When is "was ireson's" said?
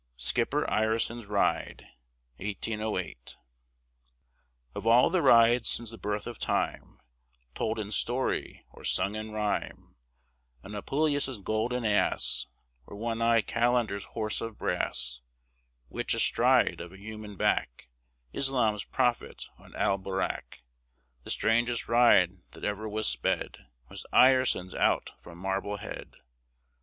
23.87-24.73